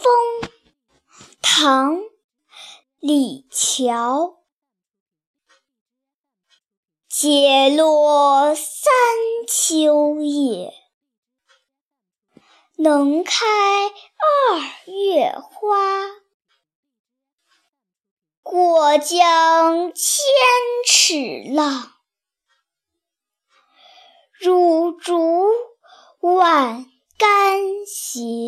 [0.00, 0.50] 风
[1.42, 2.00] 唐
[2.98, 4.36] 李峤。
[7.08, 8.90] 解落三
[9.46, 10.72] 秋叶
[12.76, 13.44] 能开
[13.86, 16.22] 二月花。
[18.42, 20.24] 过江千
[20.86, 21.92] 尺浪
[24.32, 25.44] 入竹
[26.20, 26.86] 万
[27.18, 28.41] 竿斜